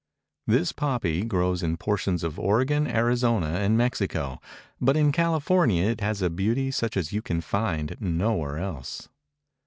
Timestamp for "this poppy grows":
0.47-1.61